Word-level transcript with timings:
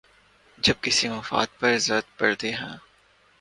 جب 0.57 0.73
کسی 0.81 1.07
مفاد 1.09 1.47
پر 1.59 1.77
زد 1.77 2.05
پڑتی 2.17 2.51
ہے۔ 2.53 2.71